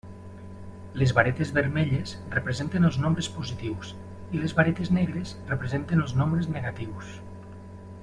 Les 1.01 1.11
varetes 1.17 1.51
vermelles 1.57 2.13
representen 2.37 2.89
els 2.89 2.99
nombres 3.05 3.31
positius 3.37 3.93
i 4.39 4.43
les 4.43 4.59
varetes 4.63 4.93
negres 5.01 5.37
representen 5.55 6.07
els 6.09 6.21
nombres 6.23 6.53
negatius. 6.59 7.17